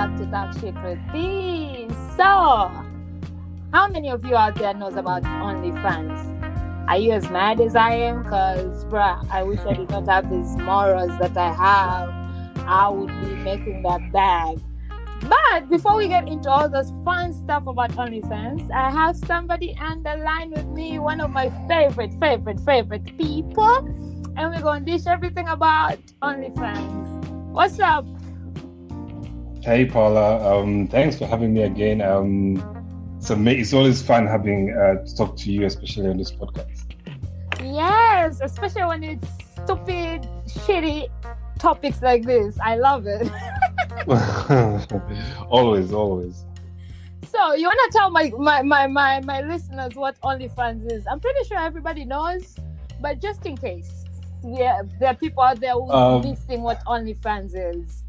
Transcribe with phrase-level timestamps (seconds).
[0.00, 0.98] back to Talk Shit with.
[2.16, 2.24] So,
[3.70, 6.88] how many of you out there knows about OnlyFans?
[6.88, 8.24] Are you as mad as I am?
[8.24, 12.08] Cause, bruh, I wish I did not have these morals that I have.
[12.66, 14.58] I would be making that bag.
[15.28, 20.02] But before we get into all this fun stuff about OnlyFans, I have somebody on
[20.02, 23.84] the line with me, one of my favorite, favorite, favorite people,
[24.38, 27.52] and we're gonna dish everything about OnlyFans.
[27.52, 28.06] What's up?
[29.62, 32.00] Hey Paula, um, thanks for having me again.
[32.00, 32.56] Um,
[33.18, 36.94] it's, it's always fun having uh, to talk to you, especially on this podcast.
[37.62, 41.08] Yes, especially when it's stupid, shitty
[41.58, 42.58] topics like this.
[42.58, 43.30] I love it.
[45.50, 46.46] always, always.
[47.28, 51.06] So you wanna tell my, my my my my listeners what OnlyFans is?
[51.06, 52.56] I'm pretty sure everybody knows,
[52.98, 54.06] but just in case,
[54.42, 58.04] yeah, there are people out there who um, missing what OnlyFans is.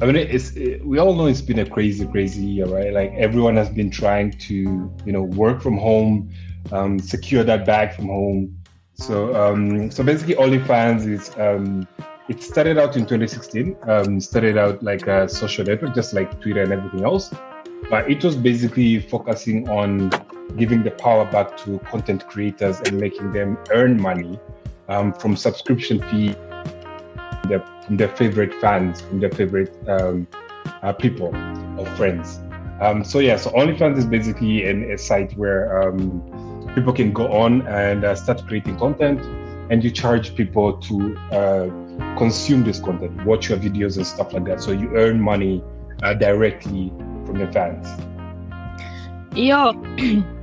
[0.00, 2.92] I mean, it's it, we all know it's been a crazy, crazy year, right?
[2.92, 6.30] Like everyone has been trying to, you know, work from home,
[6.70, 8.58] um, secure that bag from home.
[8.94, 11.88] So, um, so basically, OnlyFans is um,
[12.28, 13.76] it started out in 2016.
[13.84, 17.32] Um, started out like a social network, just like Twitter and everything else,
[17.88, 20.10] but it was basically focusing on
[20.58, 24.38] giving the power back to content creators and making them earn money
[24.88, 26.34] um, from subscription fee
[27.48, 30.26] their, from their favorite fans, from their favorite um,
[30.82, 31.28] uh, people
[31.78, 32.40] or friends.
[32.80, 37.32] Um, so yeah, so OnlyFans is basically an, a site where um, people can go
[37.32, 39.20] on and uh, start creating content,
[39.70, 44.44] and you charge people to uh, consume this content, watch your videos and stuff like
[44.44, 44.60] that.
[44.60, 45.64] So you earn money
[46.02, 46.92] uh, directly
[47.24, 47.88] from the fans.
[49.34, 49.72] Yo.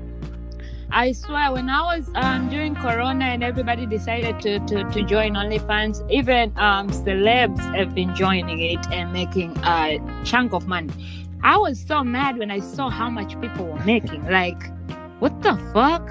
[0.95, 5.33] I swear, when I was um, during Corona and everybody decided to, to, to join
[5.33, 10.93] OnlyFans, even um, celebs have been joining it and making a chunk of money.
[11.41, 14.23] I was so mad when I saw how much people were making.
[14.29, 14.71] Like,
[15.17, 16.07] what the fuck?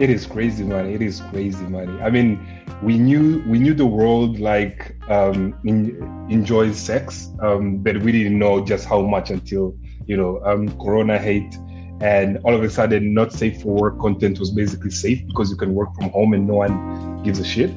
[0.00, 0.94] It is crazy money.
[0.94, 1.96] It is crazy money.
[2.02, 2.44] I mean,
[2.82, 5.96] we knew we knew the world like um, in,
[6.28, 11.18] enjoys sex, um, but we didn't know just how much until you know um, Corona
[11.18, 11.54] hit
[12.00, 15.56] and all of a sudden not safe for work content was basically safe because you
[15.56, 17.70] can work from home and no one gives a shit.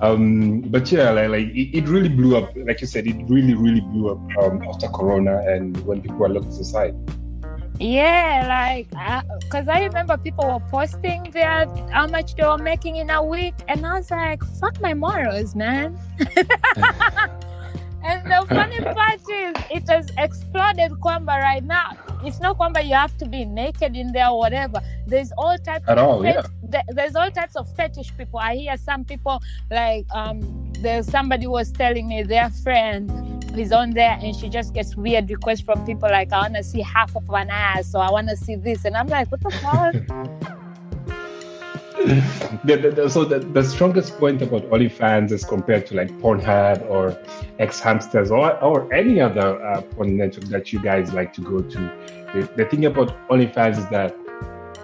[0.00, 2.52] Um, but yeah like, like it, it, really blew up.
[2.56, 6.28] Like you said it really really blew up um, after corona and when people were
[6.28, 6.94] locked inside.
[7.78, 8.90] Yeah like
[9.40, 13.24] because I, I remember people were posting their how much they were making in a
[13.24, 15.96] week and i was like fuck my morals man.
[18.04, 21.94] And the funny part is, it has exploded kwamba right now.
[22.24, 24.80] It's not kwamba you have to be naked in there or whatever.
[25.06, 26.82] There's all types At of all, fet- yeah.
[26.88, 28.38] there's all types of fetish people.
[28.38, 30.40] I hear some people like um
[30.80, 33.10] there's somebody was telling me their friend
[33.58, 36.80] is on there and she just gets weird requests from people like I wanna see
[36.80, 39.50] half of an ass or I wanna see this and I'm like, what the
[40.42, 40.51] fuck?
[42.64, 46.82] the, the, the, so the, the strongest point about OnlyFans as compared to like Pornhub
[46.90, 47.12] or
[47.60, 51.78] xHamsters or, or any other uh, porn network that you guys like to go to,
[52.34, 54.16] the, the thing about OnlyFans is that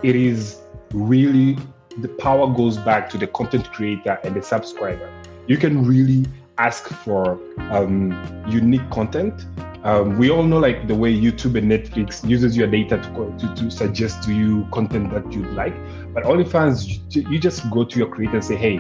[0.03, 0.61] it is
[0.93, 1.59] really
[1.99, 5.11] the power goes back to the content creator and the subscriber.
[5.49, 6.25] You can really
[6.59, 7.41] ask for
[7.71, 8.12] um,
[8.49, 9.45] unique content
[9.85, 13.55] um, we all know like the way YouTube and Netflix uses your data to, to,
[13.55, 15.75] to suggest to you content that you'd like.
[16.19, 18.79] But OnlyFans, you, just go to your creator and say, hey,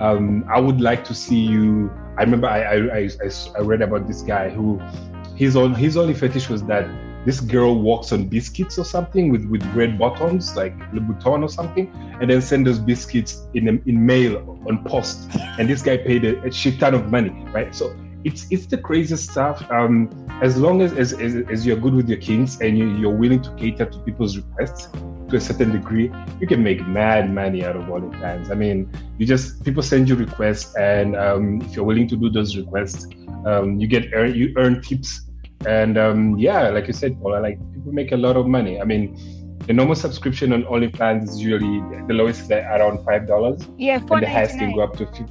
[0.00, 1.92] um, I would like to see you.
[2.16, 3.10] I remember I, I, I,
[3.58, 4.80] I read about this guy who
[5.36, 6.88] his, on, his only fetish was that
[7.26, 11.92] this girl walks on biscuits or something with, with red buttons, like Louboutin or something,
[12.22, 15.28] and then send those biscuits in, in mail on post.
[15.58, 17.74] And this guy paid a, a shit ton of money, right?
[17.74, 17.94] So
[18.24, 19.70] it's it's the craziest stuff.
[19.70, 20.10] Um,
[20.42, 23.42] as long as, as, as, as you're good with your kings and you, you're willing
[23.42, 24.88] to cater to people's requests
[25.30, 28.50] to a certain degree, you can make mad money out of OnlyFans.
[28.50, 32.30] I mean, you just people send you requests, and um, if you're willing to do
[32.30, 33.06] those requests,
[33.46, 35.22] um, you get earn, you earn tips,
[35.66, 38.80] and um, yeah, like you said, Paula, like people make a lot of money.
[38.80, 39.18] I mean.
[39.66, 43.68] The normal subscription on OnlyFans is usually the lowest is around five dollars.
[43.76, 45.26] Yeah, and the highest can go up to 50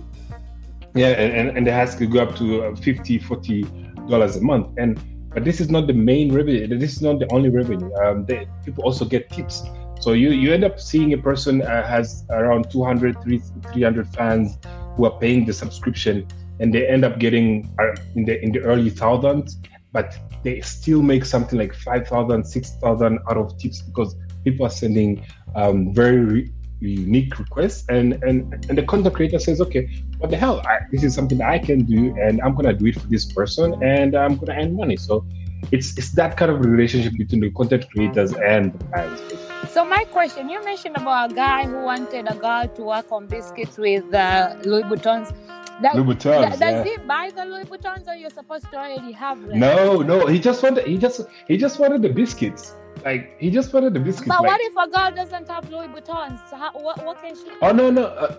[0.97, 3.63] yeah and, and the has to go up to uh, 50 40
[4.09, 4.99] dollars a month and
[5.33, 8.47] but this is not the main revenue this is not the only revenue um, they,
[8.65, 9.63] people also get tips
[9.99, 14.57] so you you end up seeing a person uh, has around 200 300 fans
[14.95, 16.27] who are paying the subscription
[16.59, 19.57] and they end up getting uh, in the in the early thousands
[19.91, 25.25] but they still make something like 5000 6000 out of tips because people are sending
[25.55, 29.89] um, very unique requests and and and the content creator says, okay,
[30.19, 30.61] what the hell?
[30.65, 33.81] I, this is something I can do, and I'm gonna do it for this person,
[33.83, 34.97] and I'm gonna earn money.
[34.97, 35.25] So
[35.71, 39.46] it's it's that kind of relationship between the content creators and the fans.
[39.69, 43.27] So my question, you mentioned about a guy who wanted a girl to work on
[43.27, 45.33] biscuits with uh, Louis Vuittons.
[45.81, 46.83] That, Louis Vuittons, does yeah.
[46.83, 49.59] he buy the Louis Vuittons, or you're supposed to already have them?
[49.59, 50.25] No, no.
[50.25, 50.87] He just wanted.
[50.87, 52.73] He just he just wanted the biscuits.
[53.05, 54.29] Like he just wanted the biscuits.
[54.29, 56.39] But like, what if a girl doesn't have Louis Vuittons?
[56.49, 57.43] So how, what, what can she?
[57.61, 58.05] Oh no no.
[58.05, 58.35] Uh,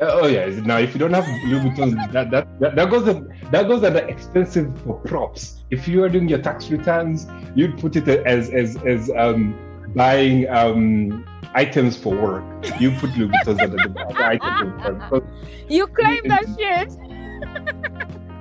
[0.00, 0.46] oh yeah.
[0.66, 4.00] Now if you don't have Louis Vuittons, that, that that that goes that goes under
[4.00, 5.62] expensive for props.
[5.70, 9.54] If you are doing your tax returns, you'd put it as as as um
[9.94, 12.44] buying um items for work.
[12.80, 15.24] You put Louis Vuittons under the items.
[15.68, 16.90] You claim that shit.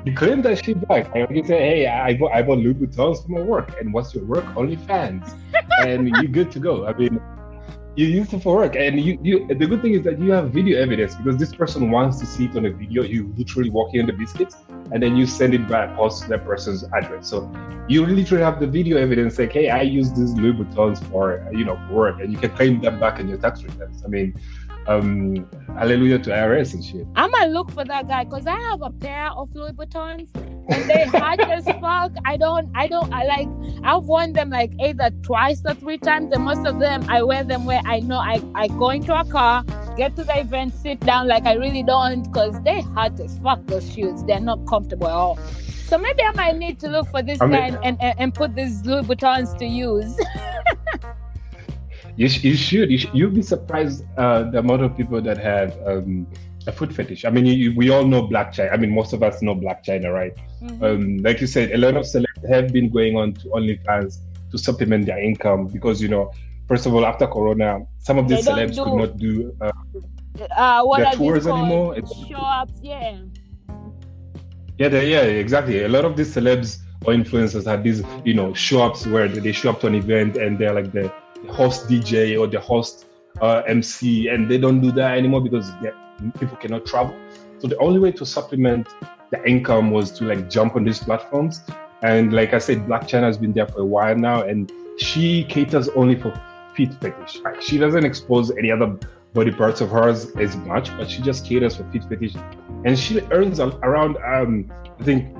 [0.05, 1.13] you claim that shit back.
[1.15, 3.79] And you say, hey, I bought, I bought Louis Vuittons for my work.
[3.79, 4.45] And what's your work?
[4.55, 5.33] Only fans.
[5.81, 6.87] and you're good to go.
[6.87, 7.19] I mean,
[7.95, 8.75] you use it for work.
[8.75, 11.91] And you, you the good thing is that you have video evidence because this person
[11.91, 13.03] wants to see it on a video.
[13.03, 14.57] You literally walking on the biscuits
[14.91, 17.27] and then you send it by post to that person's address.
[17.29, 17.51] So
[17.87, 21.65] you literally have the video evidence like, hey, I use these Louis Vuittons for you
[21.65, 24.03] know for work, and you can claim them back in your tax returns.
[24.03, 24.33] I mean,
[24.87, 25.47] um,
[25.77, 27.05] hallelujah to IRS and shit.
[27.15, 30.29] I'm gonna look for that guy because I have a pair of Louis Vuittons
[30.69, 32.11] and they hot as fuck.
[32.25, 33.47] I don't, I don't, I like,
[33.83, 37.43] I've worn them like either twice or three times, and most of them I wear
[37.43, 39.63] them where I know I, I go into a car,
[39.95, 43.65] get to the event, sit down like I really don't because they hot as fuck.
[43.67, 45.37] Those shoes, they're not comfortable at all.
[45.87, 48.33] So maybe I might need to look for this I mean, guy and, and, and
[48.33, 50.19] put these Louis Vuittons to use.
[52.19, 52.91] You, sh- you should.
[52.91, 56.27] You sh- you'll be surprised uh, the amount of people that have um,
[56.67, 57.23] a foot fetish.
[57.23, 58.73] I mean, you, you, we all know Blac Chyna.
[58.73, 60.35] I mean, most of us know Blac Chyna, right?
[60.61, 60.83] Mm-hmm.
[60.83, 64.17] Um, like you said, a lot of celebs have been going on to OnlyFans
[64.51, 66.33] to supplement their income because, you know,
[66.69, 69.71] first of all, after Corona, some of these celebs do, could not do uh,
[70.55, 71.97] uh, what their tours anymore.
[71.97, 73.17] It's, Show ups, yeah.
[74.77, 75.83] Yeah, yeah, exactly.
[75.83, 79.51] A lot of these celebs or influencers have these, you know, show ups where they
[79.51, 81.11] show up to an event and they're like the
[81.49, 83.05] host DJ or the host
[83.41, 85.69] uh, MC, and they don't do that anymore because
[86.39, 87.15] people cannot travel.
[87.57, 88.87] So the only way to supplement
[89.31, 91.61] the income was to like jump on these platforms.
[92.01, 95.43] And like I said, Blac Chyna has been there for a while now, and she
[95.45, 96.31] caters only for
[96.75, 97.39] feet fetish.
[97.41, 98.97] Like she doesn't expose any other
[99.33, 102.35] body parts of hers as much, but she just caters for feet fetish,
[102.85, 105.35] and she earns around um, I think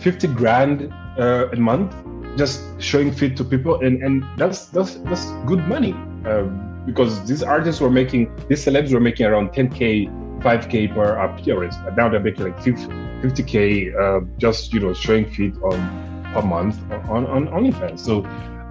[0.00, 1.94] fifty grand uh, a month
[2.36, 3.80] just showing feet to people.
[3.82, 5.92] And and that's that's that's good money
[6.26, 11.76] um, because these artists were making these celebs were making around 10k 5k per appearance.
[11.84, 16.42] But now they're making like 50, k uh, just you know showing feet on per
[16.42, 16.78] month
[17.08, 18.00] on on OnlyFans.
[18.00, 18.24] So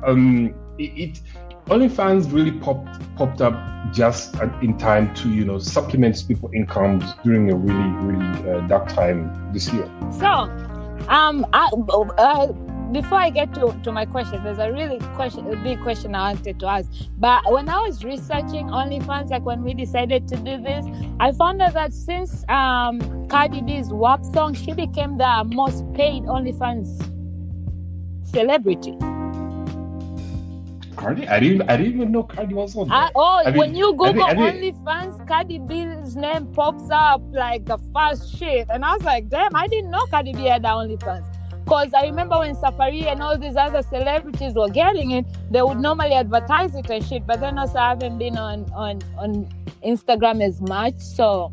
[0.06, 1.22] um it, it
[1.72, 3.56] OnlyFans really popped popped up
[3.94, 8.88] just in time to you know supplement people incomes during a really really uh, dark
[8.90, 9.20] time
[9.54, 9.90] this year
[10.20, 10.28] so
[11.08, 11.70] um I,
[12.18, 12.48] uh,
[12.92, 16.34] before I get to, to my question, there's a really question, a big question I
[16.34, 16.90] wanted to ask.
[17.18, 20.86] But when I was researching OnlyFans, like when we decided to do this,
[21.20, 26.24] I found out that since um, Cardi B's WAP song, she became the most paid
[26.24, 27.02] OnlyFans
[28.26, 28.98] celebrity.
[31.02, 31.28] Cardi?
[31.28, 31.70] I didn't.
[31.70, 32.92] I didn't even know Cardi was on.
[32.92, 37.80] Uh, oh, I when you Google I OnlyFans, Cardi B's name pops up like the
[37.94, 41.26] first shit, and I was like, damn, I didn't know Cardi B had the OnlyFans.
[41.64, 45.80] Because I remember when Safaree and all these other celebrities were getting it, they would
[45.80, 47.26] normally advertise it and shit.
[47.26, 49.48] But then also I haven't been on on on
[49.84, 51.00] Instagram as much.
[51.00, 51.52] So,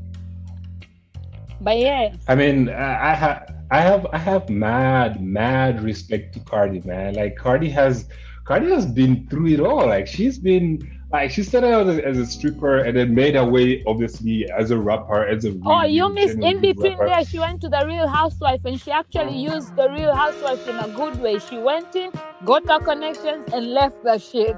[1.60, 2.14] but yeah.
[2.26, 3.54] I mean, I have.
[3.70, 7.12] I have I have mad mad respect to Cardi man.
[7.14, 8.06] Like Cardi has
[8.48, 9.86] Cardi has been through it all.
[9.86, 10.80] Like she's been
[11.12, 14.70] like she started out as, as, a stripper and then made her way obviously as
[14.70, 17.08] a rapper as a oh you missed in between rapper.
[17.08, 19.54] there she went to the real housewife and she actually oh.
[19.54, 22.10] used the real housewife in a good way she went in
[22.44, 24.56] got her connections and left the shit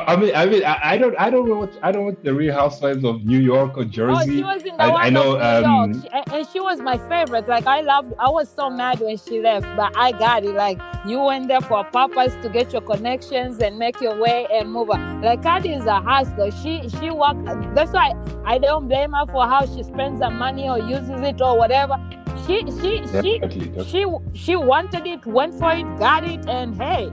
[0.00, 2.52] I mean, I mean, I, don't, I don't know what, I don't know the Real
[2.52, 4.14] Housewives of New York or Jersey.
[4.16, 6.48] Oh, she was in the I, one I know, of New um, York, she, and
[6.48, 7.46] she was my favorite.
[7.48, 10.54] Like I loved, I was so mad when she left, but I got it.
[10.54, 14.46] Like you went there for a purpose to get your connections and make your way
[14.52, 15.22] and move on.
[15.22, 16.50] Like Cardi is a hustler.
[16.50, 17.44] She, she worked.
[17.74, 21.40] That's why I don't blame her for how she spends her money or uses it
[21.40, 21.96] or whatever.
[22.46, 23.40] She, she, she,
[23.86, 27.12] she, she wanted it, went for it, got it, and hey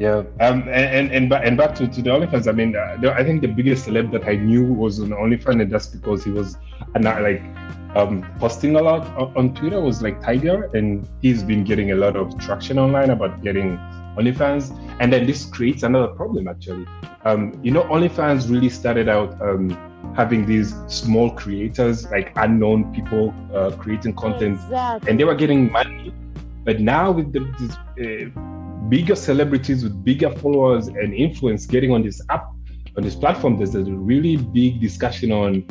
[0.00, 2.48] yeah, um, and and and back to, to the OnlyFans.
[2.48, 5.70] I mean, uh, I think the biggest celeb that I knew was on OnlyFans, and
[5.70, 6.56] that's because he was
[6.96, 7.42] uh, like
[7.94, 9.78] um, posting a lot on, on, Twitter.
[9.78, 13.76] Was like Tyga, and he's been getting a lot of traction online about getting
[14.16, 16.86] OnlyFans, and then this creates another problem actually.
[17.26, 19.68] Um, you know, OnlyFans really started out um,
[20.16, 25.10] having these small creators, like unknown people uh, creating content, exactly.
[25.10, 26.14] and they were getting money.
[26.64, 28.50] But now with the, these uh,
[28.90, 32.50] bigger celebrities with bigger followers and influence getting on this app,
[32.96, 35.64] on this platform, there's a really big discussion on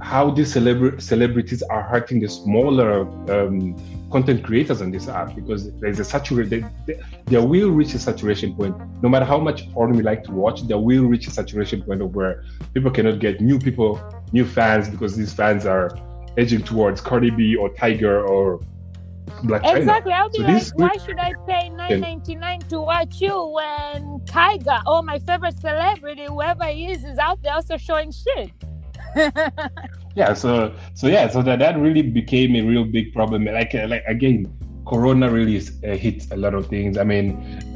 [0.00, 3.76] how these celebra- celebrities are hurting the smaller um,
[4.10, 8.74] content creators on this app because there's a saturation they, will reach a saturation point.
[9.02, 12.00] No matter how much porn we like to watch they will reach a saturation point
[12.00, 14.00] of where people cannot get new people
[14.32, 15.90] new fans because these fans are
[16.38, 18.60] edging towards cardi b or Tyga or
[19.44, 20.12] Blac exactly.
[20.12, 20.18] Chyna.
[20.18, 25.02] i'll be so like why should i pay 9.99 to watch you when Tyga or
[25.02, 28.50] my favorite celebrity whoever he is is out there also showing shit?
[30.18, 33.44] Yeah so so yeah so that that really became a real big problem.
[33.44, 34.46] Like uh, like again
[34.84, 36.98] corona really uh, hit a lot of things.
[36.98, 37.26] I mean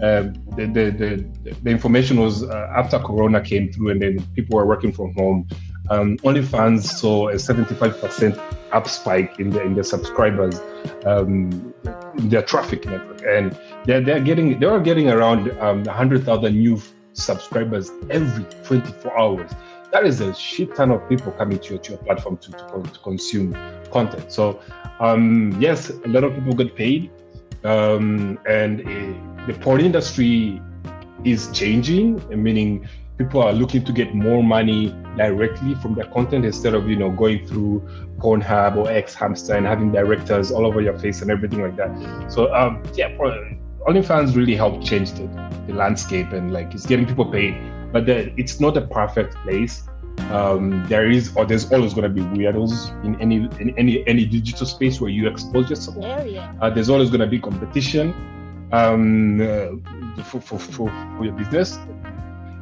[0.02, 4.56] uh, the, the, the the information was uh, after corona came through and then people
[4.56, 5.46] were working from home.
[5.90, 10.60] Um, OnlyFans saw a 75% up spike in the in the subscribers,
[11.06, 11.74] um,
[12.14, 16.80] their traffic network, and they're, they're getting they are getting around um, 100,000 new
[17.14, 19.50] subscribers every 24 hours
[19.92, 22.90] that is a shit ton of people coming to your, to your platform to, to,
[22.92, 23.54] to consume
[23.92, 24.32] content.
[24.32, 24.60] So,
[25.00, 27.10] um, yes, a lot of people get paid,
[27.62, 30.60] um, and uh, the porn industry
[31.24, 32.88] is changing, meaning
[33.18, 37.10] people are looking to get more money directly from their content instead of you know
[37.10, 37.80] going through
[38.18, 42.32] Pornhub or X Hamster and having directors all over your face and everything like that.
[42.32, 43.10] So, um, yeah,
[43.86, 45.26] OnlyFans really helped change the,
[45.66, 47.54] the landscape and like it's getting people paid
[47.92, 49.84] but the, it's not a perfect place.
[50.30, 54.26] Um, there is or there's always going to be weirdos in any in any any
[54.26, 55.96] digital space where you expose yourself.
[56.00, 56.52] Yeah.
[56.60, 58.14] Uh, there's always going to be competition
[58.72, 61.78] um, uh, for, for, for, for your business.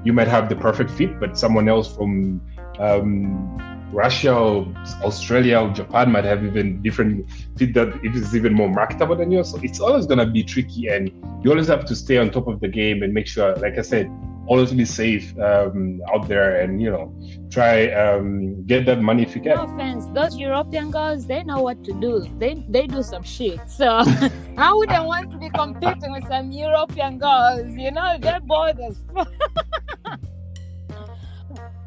[0.04, 2.40] You might have the perfect fit, but someone else from
[2.78, 4.66] um, Russia or
[5.02, 9.30] Australia or Japan might have even different fit that it is even more marketable than
[9.30, 9.50] yours.
[9.50, 11.10] So it's always to be tricky, and
[11.42, 13.82] you always have to stay on top of the game and make sure, like I
[13.82, 14.10] said,
[14.46, 17.14] always be safe um, out there and you know
[17.50, 19.54] try um, get that money if you can.
[19.54, 22.26] No offense, those European girls they know what to do.
[22.38, 23.60] They they do some shit.
[23.68, 23.88] So
[24.58, 27.74] I wouldn't want to be competing with some European girls.
[27.76, 28.98] You know they're bored as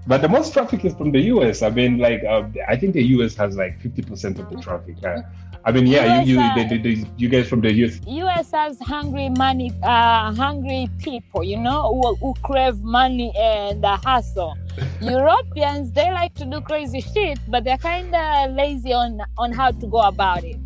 [0.05, 1.61] But the most traffic is from the US.
[1.61, 4.97] I mean, like, uh, I think the US has like 50% of the traffic.
[5.03, 5.21] Uh,
[5.65, 8.01] I mean, yeah, US, you you, the, the, you guys from the US.
[8.05, 13.97] US has hungry money, uh, hungry people, you know, who, who crave money and uh,
[14.03, 14.57] hustle.
[15.01, 19.71] Europeans, they like to do crazy shit, but they're kind of lazy on on how
[19.71, 20.59] to go about it.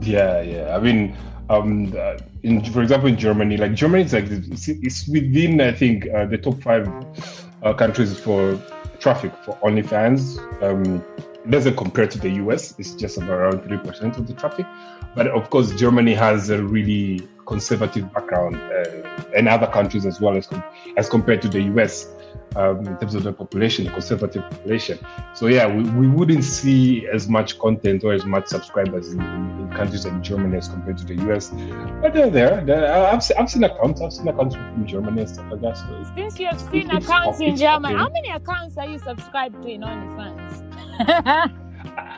[0.00, 0.74] Yeah, yeah.
[0.74, 1.14] I mean,
[1.50, 5.72] um, uh, in for example, in Germany, like Germany is like it's, it's within I
[5.72, 6.88] think uh, the top five
[7.62, 8.60] uh, countries for
[8.98, 10.38] traffic for OnlyFans.
[10.62, 12.78] Um, it doesn't compare to the US.
[12.78, 14.66] It's just around three percent of the traffic.
[15.14, 20.36] But of course, Germany has a really conservative background, uh, and other countries as well
[20.36, 20.64] as com-
[20.96, 22.06] as compared to the US
[22.56, 24.98] um, in terms of the population, the conservative population.
[25.34, 29.70] So yeah, we, we wouldn't see as much content or as much subscribers in, in,
[29.72, 31.50] countries like Germany as compared to the US.
[32.00, 32.62] But they're there.
[32.64, 34.00] They're, I've, I've seen accounts.
[34.00, 35.78] I've seen accounts from Germany and stuff like that.
[35.78, 39.68] So Since you have seen accounts in Germany, how many accounts are you subscribed to
[39.68, 41.58] in OnlyFans?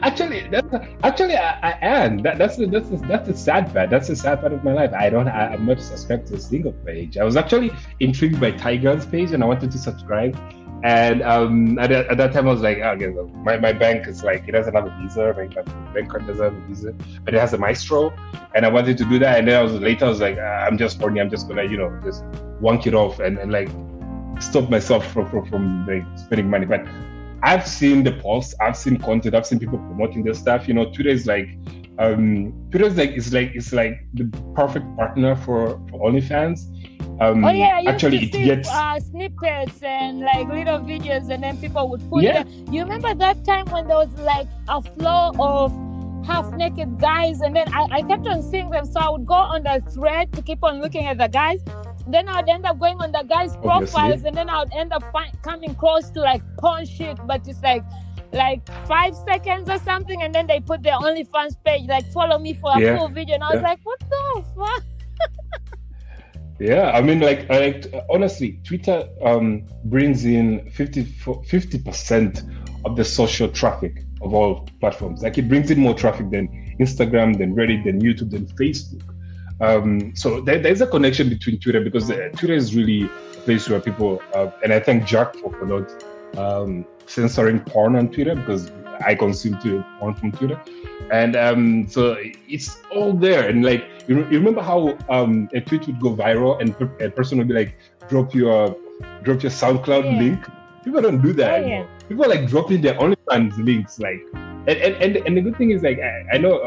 [0.02, 0.68] actually, that's
[1.02, 2.18] actually I, I am.
[2.18, 3.90] That, that's the, that's the, that's the sad part.
[3.90, 4.92] That's the sad part of my life.
[4.92, 5.28] I don't.
[5.28, 7.16] I, am not subscribed to a single page.
[7.16, 10.38] I was actually intrigued by Tyga's page, and I wanted to subscribe.
[10.84, 13.06] And um, at, at that time, I was like, oh, okay,
[13.42, 15.32] my, my bank is like, it doesn't have a visa.
[15.34, 15.46] My,
[15.94, 16.94] bank card doesn't have a visa,
[17.24, 18.12] but it has a Maestro.
[18.54, 19.38] And I wanted to do that.
[19.38, 21.22] And then I was later, I was like, ah, I'm just horny.
[21.22, 22.22] I'm just gonna, you know, just
[22.60, 23.70] wonk it off and, and like
[24.40, 26.66] stop myself from, from, from like spending money.
[26.66, 26.84] But
[27.44, 30.66] I've seen the posts, I've seen content, I've seen people promoting their stuff.
[30.66, 31.48] You know, Twitter is like
[31.98, 34.24] um Twitter is like it's like it's like the
[34.56, 36.58] perfect partner for, for OnlyFans.
[37.20, 40.80] Um, oh yeah, I actually used to it see, gets uh, snippets and like little
[40.80, 42.42] videos, and then people would put Yeah.
[42.42, 42.72] them.
[42.72, 45.70] You remember that time when there was like a flow of
[46.26, 49.34] half naked guys, and then I, I kept on seeing them, so I would go
[49.34, 51.60] on the thread to keep on looking at the guys.
[52.06, 53.62] Then I'd end up going on the guys' Obviously.
[53.68, 57.62] profiles, and then I'd end up fi- coming close to like porn shit, but it's
[57.62, 57.82] like
[58.32, 62.52] like five seconds or something, and then they put their OnlyFans page like follow me
[62.54, 62.98] for a Yeah.
[62.98, 63.68] full video, and I was Yeah.
[63.68, 64.84] like, what the fuck?
[66.60, 72.42] Yeah, I mean, like, I, honestly, Twitter um, brings in 50 percent
[72.84, 75.22] of the social traffic of all platforms.
[75.22, 76.46] Like, it brings in more traffic than
[76.78, 79.02] Instagram, than Reddit, than YouTube, than Facebook.
[79.60, 83.68] Um, so there, there's a connection between Twitter because uh, Twitter is really a place
[83.68, 88.34] where people, uh, and I thank Jack for, for not um, censoring porn on Twitter
[88.34, 88.70] because
[89.04, 90.60] I consume Twitter, porn from Twitter.
[91.10, 92.16] And um, so
[92.48, 93.48] it's all there.
[93.48, 97.38] And like, you, you remember how um, a tweet would go viral and a person
[97.38, 97.76] would be like,
[98.08, 98.76] drop your
[99.22, 100.18] drop your SoundCloud yeah.
[100.18, 100.46] link.
[100.84, 101.64] People don't do that.
[101.64, 101.86] Oh, yeah.
[102.08, 103.98] People are like dropping their OnlyFans links.
[103.98, 106.58] Like, and, and, and, and the good thing is like, I, I know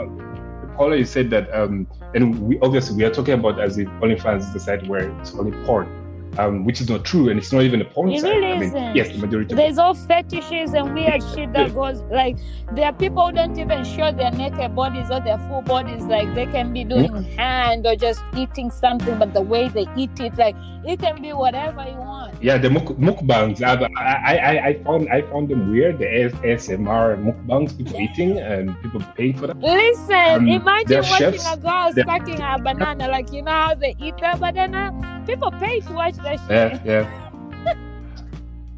[0.86, 4.54] you said that, um, and we obviously we are talking about as if OnlyFans is
[4.54, 6.07] the site where it's only porn
[6.38, 8.22] um, which is not true, and it's not even a porn it.
[8.22, 8.96] Really I mean, isn't.
[8.96, 9.56] yes, the majority.
[9.56, 12.38] There's all fetishes and weird shit that goes like
[12.74, 16.04] there are people who don't even show their naked bodies or their full bodies.
[16.04, 17.38] Like they can be doing mm-hmm.
[17.38, 20.56] hand or just eating something, but the way they eat it, like
[20.86, 22.42] it can be whatever you want.
[22.42, 23.62] Yeah, the muk- mukbangs.
[23.64, 26.00] I, I, I found I found them weird.
[26.00, 29.60] The ASMR mukbangs, people eating and people paying for them.
[29.60, 33.08] Listen, um, imagine watching chefs, a girl sucking a banana.
[33.08, 35.24] Like you know how they eat a banana.
[35.26, 36.16] People pay to watch.
[36.50, 37.28] Yeah, yeah.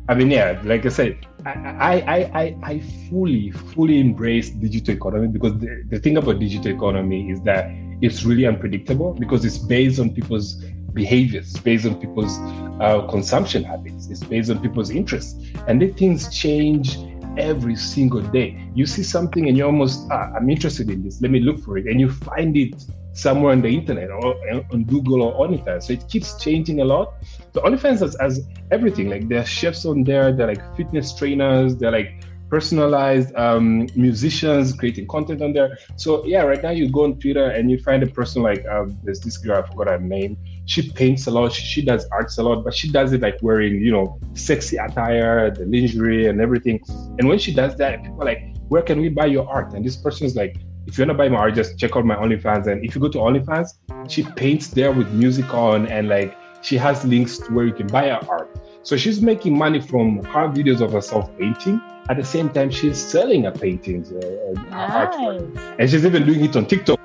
[0.08, 2.80] I mean, yeah, like I said, I, I, I, I
[3.10, 8.24] fully, fully embrace digital economy because the, the thing about digital economy is that it's
[8.24, 10.56] really unpredictable because it's based on people's
[10.94, 12.38] behaviors, it's based on people's
[12.82, 15.40] uh, consumption habits, it's based on people's interests.
[15.68, 16.98] And the things change
[17.38, 18.70] every single day.
[18.74, 21.78] You see something and you're almost, ah, I'm interested in this, let me look for
[21.78, 21.86] it.
[21.88, 22.76] And you find it
[23.22, 24.36] somewhere on the internet or
[24.72, 25.84] on Google or OnlyFans.
[25.84, 27.14] So it keeps changing a lot.
[27.54, 29.10] So OnlyFans has, has everything.
[29.10, 34.74] Like there are chefs on there, they're like fitness trainers, they're like personalized um, musicians
[34.74, 35.78] creating content on there.
[35.96, 38.98] So yeah, right now you go on Twitter and you find a person like um,
[39.04, 40.38] there's this girl I forgot her name.
[40.66, 41.54] She paints a lot.
[41.54, 44.78] She, she, does arts a lot, but she does it like wearing you know sexy
[44.78, 46.82] attire, the lingerie and everything.
[47.20, 49.86] And when she does that, people are like, "Where can we buy your art?" And
[49.86, 52.16] this person is like, if you want to buy my art, just check out my
[52.16, 52.68] OnlyFans.
[52.68, 53.78] And if you go to OnlyFans,
[54.10, 57.88] she paints there with music on and like she has links to where you can
[57.88, 58.50] buy her art.
[58.84, 61.82] So she's making money from her videos of herself painting.
[62.10, 64.92] At the same time, she's selling her paintings, uh, nice.
[64.92, 65.76] artwork.
[65.78, 67.00] And she's even doing it on TikTok.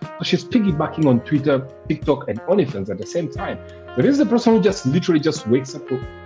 [0.00, 3.58] So she's piggybacking on Twitter, TikTok, and OnlyFans at the same time.
[3.96, 5.82] So this is a person who just literally just wakes up,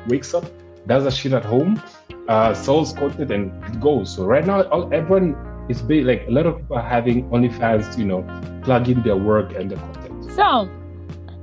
[0.06, 0.44] wakes up,
[0.86, 1.82] does a shit at home,
[2.28, 4.14] uh, sells content, and it goes.
[4.14, 5.34] So right now, all, everyone
[5.70, 8.22] it's big, like a lot of people are having OnlyFans, you know,
[8.64, 10.32] plug in their work and their content.
[10.34, 10.68] So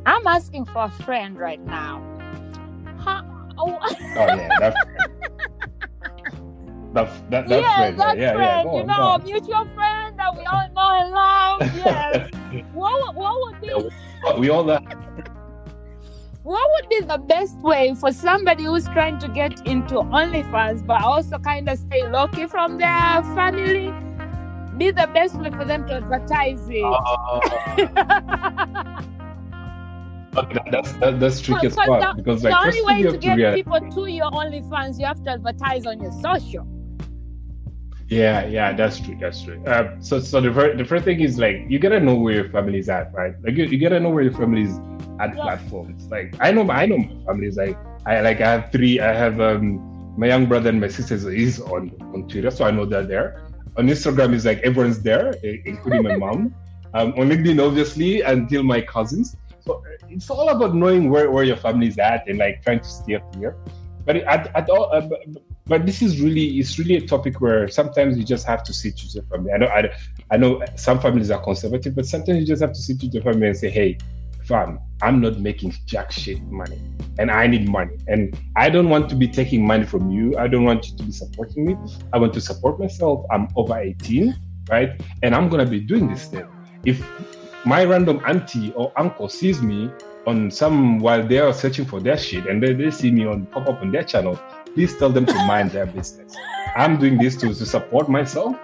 [0.06, 2.04] I'm asking for a friend right now.
[3.00, 3.24] Huh?
[3.58, 3.80] Oh.
[3.82, 4.76] oh yeah, that
[6.94, 8.00] that, that, that yeah, friend.
[8.00, 11.62] That yeah, friend, yeah, you know, a mutual friend that we all know and love.
[11.88, 12.66] Yes.
[12.74, 13.72] what, what would be?
[14.40, 14.80] We all know
[16.44, 21.04] what would be the best way for somebody who's trying to get into OnlyFans but
[21.04, 23.94] also kind of stay low key from their family?
[24.78, 26.84] Be the best way for them to advertise it.
[26.84, 27.40] Uh,
[30.72, 33.80] that's that, that's tricky part the, because like the only way to get to people
[33.80, 36.68] to your OnlyFans, you have to advertise on your social.
[38.10, 39.18] Yeah, yeah, that's true.
[39.20, 39.62] That's true.
[39.66, 42.50] Uh, so, so the first, the first thing is like you gotta know where your
[42.50, 43.34] family is at, right?
[43.44, 44.80] Like you, you gotta know where your family is
[45.20, 45.44] ad yeah.
[45.44, 46.06] platforms.
[46.06, 49.00] Like I know, I know my family is like I like I have three.
[49.00, 52.72] I have um my young brother and my sister is on on Twitter, so I
[52.72, 53.47] know they're there.
[53.78, 56.56] On Instagram is like everyone's there, including my mom.
[56.94, 59.36] Um, on LinkedIn, obviously, until my cousins.
[59.60, 62.90] So it's all about knowing where, where your family is at and like trying to
[62.90, 63.56] steer clear.
[64.06, 65.20] But at, at all, uh, but,
[65.66, 68.94] but this is really it's really a topic where sometimes you just have to sit
[69.04, 69.52] with your family.
[69.52, 69.92] I know I,
[70.32, 73.24] I know some families are conservative, but sometimes you just have to sit with your
[73.24, 73.98] family and say, hey,
[74.48, 76.80] fam, I'm not making jack shit money
[77.20, 77.98] and I need money.
[78.08, 80.38] And I don't want to be taking money from you.
[80.38, 81.76] I don't want you to be supporting me.
[82.14, 83.26] I want to support myself.
[83.32, 84.36] I'm over 18,
[84.70, 85.00] right?
[85.24, 86.48] And I'm going to be doing this thing.
[86.86, 87.06] If
[87.66, 89.92] my random auntie or uncle sees me
[90.26, 93.46] on some while they are searching for their shit and then they see me on
[93.48, 94.40] pop up on their channel,
[94.74, 96.36] please tell them to mind their business.
[96.76, 98.56] I'm doing this to, to support myself.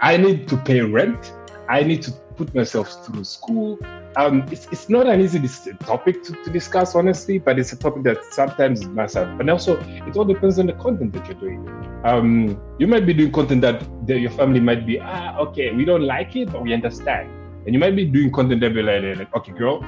[0.00, 1.32] I need to pay rent.
[1.68, 3.78] I need to put myself through school
[4.18, 5.40] um, it's, it's not an easy
[5.78, 9.28] topic to, to, discuss, honestly, but it's a topic that sometimes is massive.
[9.38, 11.68] And also, it all depends on the content that you're doing.
[12.04, 15.84] Um, you might be doing content that, that your family might be, ah, okay, we
[15.84, 17.30] don't like it, but we understand.
[17.64, 19.84] And you might be doing content that be like, like okay, girl,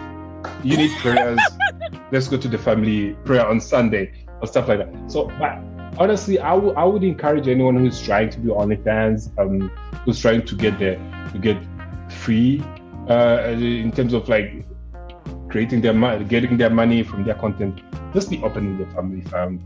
[0.63, 1.41] you need prayers.
[2.13, 5.11] Let's go to the family prayer on Sunday or stuff like that.
[5.11, 5.59] So, but
[5.99, 9.71] honestly, I, w- I would encourage anyone who's trying to be OnlyFans, um,
[10.05, 10.97] who's trying to get there,
[11.33, 11.57] to get
[12.13, 12.63] free
[13.09, 14.67] uh, in terms of like
[15.49, 17.81] creating their money, getting their money from their content,
[18.13, 19.61] just be open with the family fam.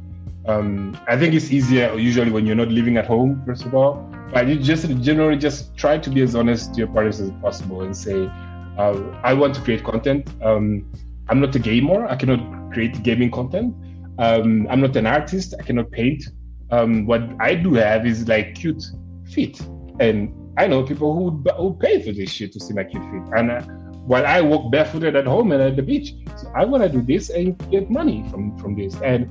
[0.46, 4.10] Um, I think it's easier usually when you're not living at home, first of all.
[4.32, 7.82] But you just generally just try to be as honest to your parents as possible
[7.82, 8.30] and say,
[8.78, 10.28] uh, I want to create content.
[10.42, 10.90] Um,
[11.28, 12.06] I'm not a gamer.
[12.06, 13.74] I cannot create gaming content.
[14.18, 15.54] Um, I'm not an artist.
[15.58, 16.24] I cannot paint.
[16.70, 18.82] Um, what I do have is like cute
[19.26, 19.60] feet,
[20.00, 23.22] and I know people who who pay for this shit to see my cute feet.
[23.36, 23.62] And uh,
[24.06, 27.02] while I walk barefooted at home and at the beach, so I want to do
[27.02, 28.94] this and get money from from this.
[29.00, 29.28] And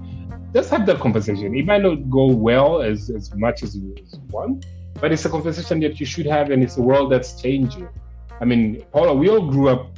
[0.54, 1.56] just have that conversation.
[1.56, 3.96] It might not go well as as much as you
[4.30, 4.66] want,
[5.00, 7.88] but it's a conversation that you should have, and it's a world that's changing.
[8.42, 9.98] I mean, Paula, we all grew up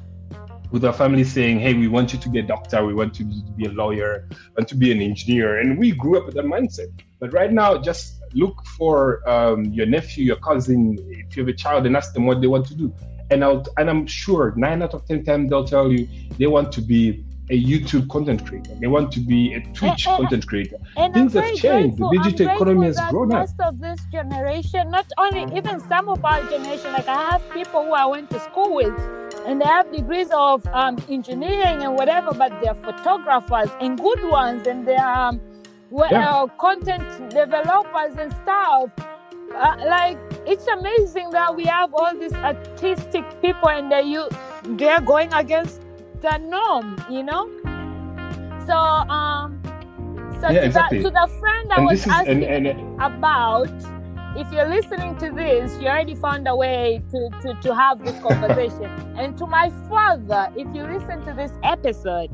[0.72, 3.26] with our family saying, "Hey, we want you to be a doctor, we want you
[3.26, 6.46] to be a lawyer, and to be an engineer," and we grew up with that
[6.46, 6.90] mindset.
[7.20, 11.58] But right now, just look for um, your nephew, your cousin, if you have a
[11.58, 12.94] child, and ask them what they want to do.
[13.32, 16.08] And I'll, and I'm sure nine out of ten times they'll tell you
[16.38, 18.74] they want to be a YouTube content creator.
[18.76, 20.78] They want to be a Twitch and, content creator.
[20.98, 21.98] And Things have changed.
[21.98, 23.42] The digital economy has grown up.
[23.42, 27.84] Most of this generation, not only even some of our generation, like I have people
[27.84, 28.98] who I went to school with,
[29.46, 34.66] and they have degrees of um, engineering and whatever, but they're photographers and good ones,
[34.66, 35.40] and they're um,
[35.92, 36.30] well, yeah.
[36.30, 38.90] uh, content developers and stuff.
[39.56, 44.28] Uh, like it's amazing that we have all these artistic people and they you
[44.64, 45.82] they're going against
[46.22, 47.48] the norm, you know.
[48.66, 49.62] So um,
[50.42, 50.98] so yeah, to, exactly.
[50.98, 53.70] the, to the friend I and was asking and, and, about,
[54.36, 58.20] if you're listening to this, you already found a way to to, to have this
[58.22, 58.86] conversation.
[59.18, 62.30] and to my father, if you listen to this episode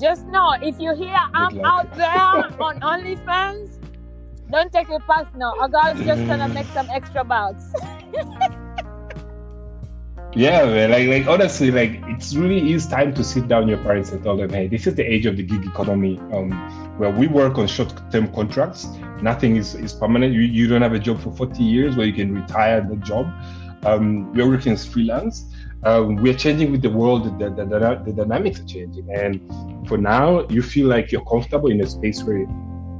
[0.00, 3.78] just know if you hear I'm out there on OnlyFans,
[4.50, 5.54] don't take it personal.
[5.60, 7.64] A girl's just gonna make some extra bucks.
[10.34, 10.90] yeah, man.
[10.90, 14.36] Like, like honestly, like it's really is time to sit down your parents and tell
[14.36, 16.50] them, hey, this is the age of the gig economy, um,
[16.98, 18.86] where we work on short-term contracts.
[19.22, 20.32] Nothing is, is permanent.
[20.32, 23.30] You, you don't have a job for 40 years where you can retire the job.
[23.84, 25.44] Um, we're working as freelance
[25.84, 27.38] um, we're changing with the world.
[27.38, 31.70] The, the, the, the, dynamics are changing, and for now, you feel like you're comfortable
[31.70, 32.46] in a space where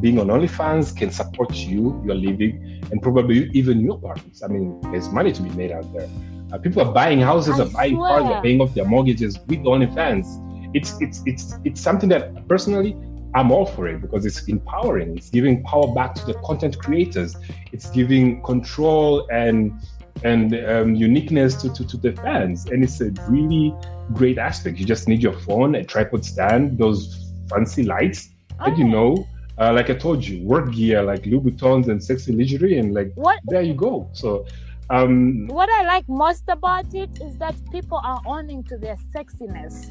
[0.01, 4.43] being on OnlyFans can support you, your living, and probably even your partners.
[4.43, 6.09] I mean, there's money to be made out there.
[6.53, 8.21] Uh, people are buying houses, I are buying swear.
[8.21, 10.47] cars, are paying off their mortgages with OnlyFans.
[10.75, 12.97] It's it's it's it's something that personally
[13.35, 15.17] I'm all for it because it's empowering.
[15.17, 17.37] It's giving power back to the content creators.
[17.73, 19.81] It's giving control and
[20.25, 22.67] and um, uniqueness to, to, to the fans.
[22.67, 23.75] And it's a really
[24.13, 24.79] great aspect.
[24.79, 28.65] You just need your phone, a tripod stand, those fancy lights, oh.
[28.67, 29.27] and you know,
[29.59, 33.39] uh, like I told you, work gear like Louboutins and sexy lingerie, and like what?
[33.45, 34.09] there you go.
[34.13, 34.47] So,
[34.89, 39.89] um, what I like most about it is that people are owning to their sexiness.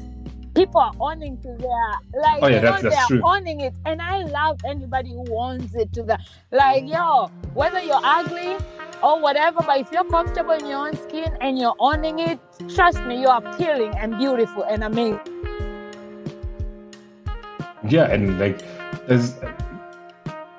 [0.54, 3.22] People are owning to their like oh, yeah, you that's, know that's they're true.
[3.24, 6.18] owning it, and I love anybody who owns it to the
[6.50, 8.56] like yo, whether you're ugly
[9.02, 12.38] or whatever, but if you're comfortable in your own skin and you're owning it,
[12.74, 15.20] trust me, you're appealing and beautiful and amazing.
[17.88, 18.60] Yeah, and like
[19.06, 19.36] there's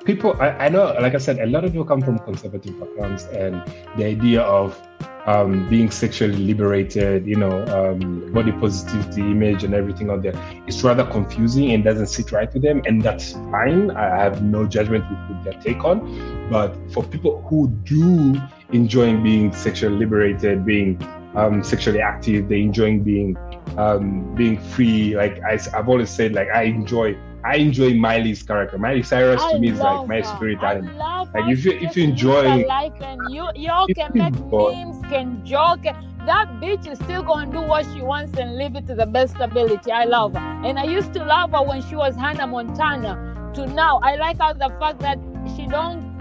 [0.05, 3.25] people I, I know, like I said, a lot of people come from conservative backgrounds
[3.25, 3.61] and
[3.97, 4.79] the idea of
[5.25, 10.33] um, being sexually liberated, you know, um, body positivity, image, and everything out there.
[10.67, 13.91] It's rather confusing and doesn't sit right with them, and that's fine.
[13.91, 16.49] I have no judgment with their take on.
[16.49, 18.35] But for people who do
[18.71, 21.01] enjoy being sexually liberated, being
[21.35, 23.37] um, sexually active, they enjoying being
[23.77, 25.15] um, being free.
[25.15, 28.77] Like I, I've always said, like I enjoy I enjoy Miley's character.
[28.77, 31.29] Miley Cyrus to me is like my spirit animal.
[31.33, 35.45] Like if you if you enjoy, like and you you all can make memes, can
[35.45, 35.83] joke.
[36.25, 39.37] That bitch is still gonna do what she wants and live it to the best
[39.39, 39.91] ability.
[39.91, 43.51] I love her, and I used to love her when she was Hannah Montana.
[43.55, 45.17] To now, I like how the fact that
[45.55, 46.11] she don't.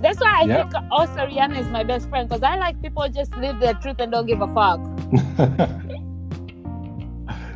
[0.00, 3.36] That's why I think also Rihanna is my best friend because I like people just
[3.36, 4.80] live their truth and don't give a fuck.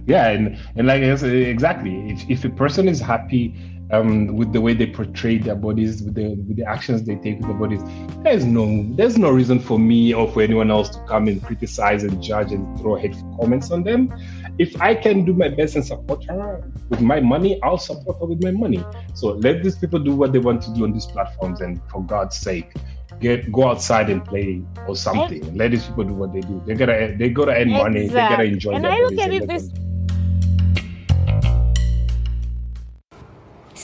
[0.06, 3.54] yeah and and like exactly if, if a person is happy
[3.92, 7.38] um, with the way they portray their bodies with the with the actions they take
[7.38, 7.80] with their bodies
[8.22, 12.02] there's no there's no reason for me or for anyone else to come and criticize
[12.02, 14.12] and judge and throw hateful comments on them
[14.58, 18.26] if i can do my best and support her with my money i'll support her
[18.26, 21.06] with my money so let these people do what they want to do on these
[21.06, 22.74] platforms and for god's sake
[23.20, 25.42] get go outside and play or something.
[25.42, 26.62] And, Let these people do what they do.
[26.66, 27.82] They gotta they gotta earn exactly.
[27.82, 28.08] money.
[28.08, 28.72] They gotta enjoy.
[28.72, 29.70] And I look at it this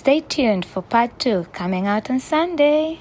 [0.03, 2.99] Stay tuned for part two coming out on Sunday.